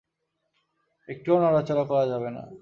একটুও 1.09 1.37
নড়াচড়া 1.43 1.83
করা 1.83 2.05
যাবে 2.07 2.29
না। 2.35 2.43